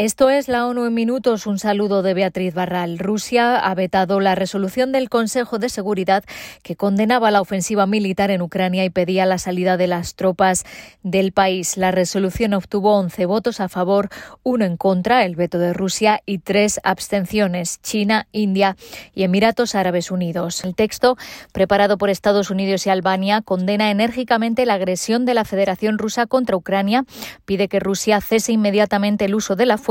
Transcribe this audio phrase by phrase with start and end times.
[0.00, 1.46] Esto es la ONU en minutos.
[1.46, 2.98] Un saludo de Beatriz Barral.
[2.98, 6.24] Rusia ha vetado la resolución del Consejo de Seguridad
[6.62, 10.64] que condenaba la ofensiva militar en Ucrania y pedía la salida de las tropas
[11.02, 11.76] del país.
[11.76, 14.08] La resolución obtuvo 11 votos a favor,
[14.42, 18.78] uno en contra, el veto de Rusia, y tres abstenciones, China, India
[19.12, 20.64] y Emiratos Árabes Unidos.
[20.64, 21.18] El texto,
[21.52, 26.56] preparado por Estados Unidos y Albania, condena enérgicamente la agresión de la Federación Rusa contra
[26.56, 27.04] Ucrania,
[27.44, 29.89] pide que Rusia cese inmediatamente el uso de la fuerza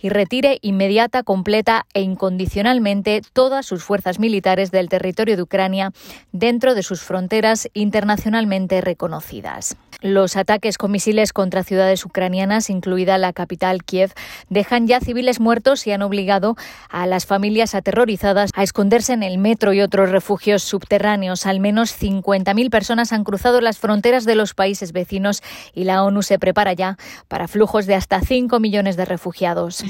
[0.00, 5.92] y retire inmediata, completa e incondicionalmente todas sus fuerzas militares del territorio de Ucrania
[6.32, 9.76] dentro de sus fronteras internacionalmente reconocidas.
[10.02, 14.12] Los ataques con misiles contra ciudades ucranianas, incluida la capital Kiev,
[14.50, 16.56] dejan ya civiles muertos y han obligado
[16.90, 21.46] a las familias aterrorizadas a esconderse en el metro y otros refugios subterráneos.
[21.46, 25.40] Al menos 50.000 personas han cruzado las fronteras de los países vecinos
[25.72, 26.96] y la ONU se prepara ya
[27.28, 29.84] para flujos de hasta 5 millones de refugiados.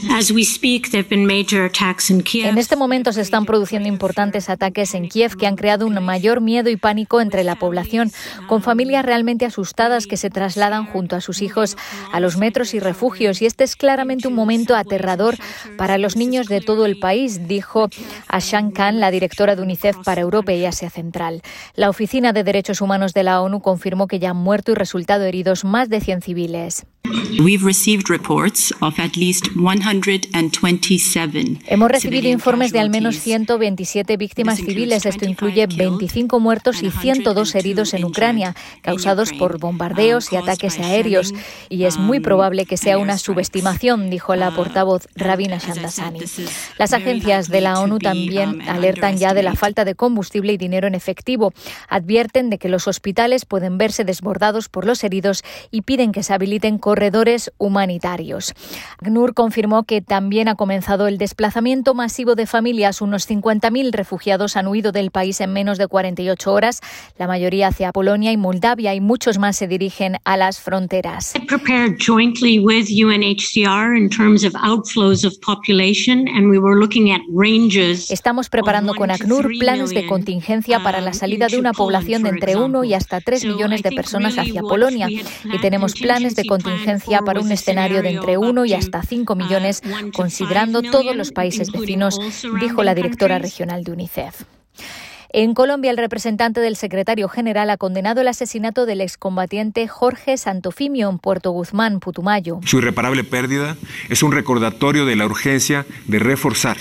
[2.48, 6.42] En este momento se están produciendo importantes ataques en Kiev que han creado un mayor
[6.42, 8.12] miedo y pánico entre la población,
[8.46, 11.76] con familias realmente asustadas que se trasladan junto a sus hijos
[12.12, 13.42] a los metros y refugios.
[13.42, 15.36] Y este es claramente un momento aterrador
[15.76, 17.88] para los niños de todo el país, dijo
[18.28, 21.42] Ashan Khan, la directora de UNICEF para Europa y Asia Central.
[21.74, 25.24] La Oficina de Derechos Humanos de la ONU confirmó que ya han muerto y resultado
[25.24, 26.86] heridos más de 100 civiles.
[31.66, 35.06] Hemos recibido informes de al menos 127 víctimas civiles.
[35.06, 41.32] Esto incluye 25 muertos y 102 heridos en Ucrania, causados por bombardeos y ataques aéreos.
[41.68, 46.20] Y es muy probable que sea una subestimación, dijo la portavoz Rabina Shandasani.
[46.78, 50.86] Las agencias de la ONU también alertan ya de la falta de combustible y dinero
[50.86, 51.52] en efectivo.
[51.88, 56.32] Advierten de que los hospitales pueden verse desbordados por los heridos y piden que se
[56.34, 58.54] habiliten corredores humanitarios.
[58.98, 63.02] ACNUR confirmó que también ha comenzado el desplazamiento masivo de familias.
[63.02, 66.80] Unos 50.000 refugiados han huido del país en menos de 48 horas,
[67.18, 71.34] la mayoría hacia Polonia y Moldavia y muchos más se dirigen a las fronteras.
[78.12, 82.54] Estamos preparando con ACNUR planes de contingencia para la salida de una población de entre
[82.54, 86.91] 1 y hasta 3 millones de personas hacia Polonia y tenemos planes de contingencia
[87.24, 89.82] para un escenario de entre 1 y hasta 5 millones,
[90.14, 92.18] considerando todos los países vecinos,
[92.60, 94.42] dijo la directora regional de UNICEF.
[95.34, 101.08] En Colombia, el representante del secretario general ha condenado el asesinato del excombatiente Jorge Santofimio
[101.08, 102.60] en Puerto Guzmán, Putumayo.
[102.66, 103.76] Su irreparable pérdida
[104.10, 106.76] es un recordatorio de la urgencia de reforzar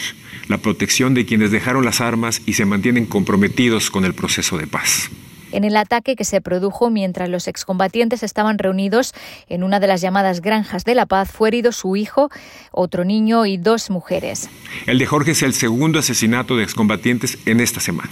[0.50, 4.68] la protección de quienes dejaron las armas y se mantienen comprometidos con el proceso de
[4.68, 5.10] paz
[5.52, 9.14] en el ataque que se produjo mientras los excombatientes estaban reunidos
[9.48, 11.32] en una de las llamadas granjas de la paz.
[11.32, 12.30] Fue herido su hijo,
[12.72, 14.50] otro niño y dos mujeres.
[14.88, 18.12] El de Jorge es el segundo asesinato de excombatientes en esta semana.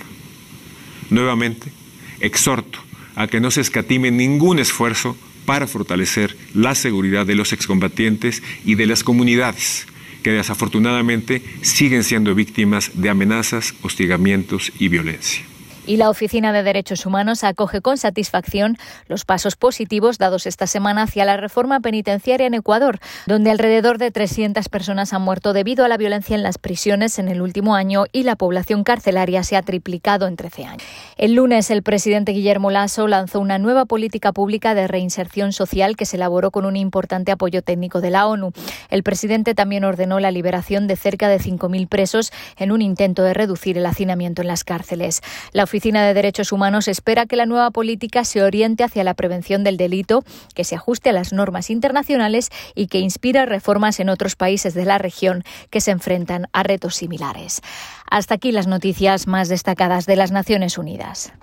[1.10, 1.72] Nuevamente,
[2.20, 2.80] exhorto
[3.16, 8.76] a que no se escatime ningún esfuerzo para fortalecer la seguridad de los excombatientes y
[8.76, 9.88] de las comunidades
[10.24, 15.44] que desafortunadamente siguen siendo víctimas de amenazas, hostigamientos y violencia
[15.86, 21.04] y la Oficina de Derechos Humanos acoge con satisfacción los pasos positivos dados esta semana
[21.04, 25.88] hacia la reforma penitenciaria en Ecuador, donde alrededor de 300 personas han muerto debido a
[25.88, 29.62] la violencia en las prisiones en el último año y la población carcelaria se ha
[29.62, 30.84] triplicado en 13 años.
[31.18, 36.06] El lunes, el presidente Guillermo Lasso lanzó una nueva política pública de reinserción social que
[36.06, 38.52] se elaboró con un importante apoyo técnico de la ONU.
[38.90, 43.34] El presidente también ordenó la liberación de cerca de 5.000 presos en un intento de
[43.34, 45.22] reducir el hacinamiento en las cárceles.
[45.52, 49.64] La Oficina de Derechos Humanos espera que la nueva política se oriente hacia la prevención
[49.64, 50.24] del delito,
[50.56, 54.86] que se ajuste a las normas internacionales y que inspire reformas en otros países de
[54.86, 57.62] la región que se enfrentan a retos similares.
[58.10, 61.34] Hasta aquí las noticias más destacadas de las Naciones Unidas.